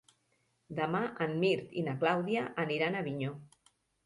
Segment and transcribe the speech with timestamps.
[0.79, 3.37] Demà en Mirt i na Clàudia aniran a Avinyó.